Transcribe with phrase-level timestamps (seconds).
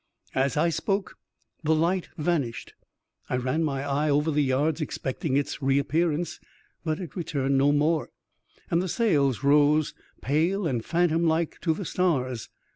[0.33, 1.15] As I spoke,
[1.63, 2.73] the light vanished.
[3.29, 6.39] I ran my eye over the yards, expecting its re appearance,
[6.83, 8.09] but it returned no more,
[8.71, 12.49] and the sails rose pale and phantom like to the stars.